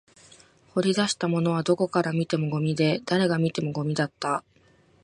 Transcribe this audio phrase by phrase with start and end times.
[0.69, 4.43] 掘り出したものはどこから見てもゴミで、誰が見てもゴミだった